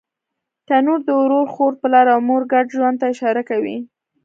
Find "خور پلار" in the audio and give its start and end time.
1.53-2.07